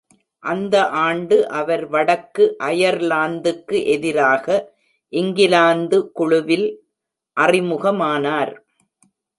[0.43, 0.75] அந்த
[1.01, 4.45] ஆண்டு அவர் வடக்கு அயர்லாந்துக்கு எதிராக
[5.13, 6.67] இங்கிலாந்து குழுவில்
[7.37, 8.53] அறிமுகமானார்.